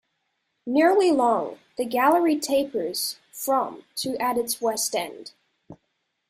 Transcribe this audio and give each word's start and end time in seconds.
Nearly 0.65 1.11
long, 1.11 1.59
the 1.77 1.85
gallery 1.85 2.39
tapers 2.39 3.19
from 3.31 3.83
to 3.97 4.17
at 4.17 4.35
its 4.35 4.59
west 4.59 4.95
end. 4.95 5.33